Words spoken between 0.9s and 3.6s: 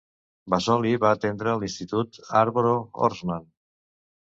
va atendre l'institut Hatboro-Horsham.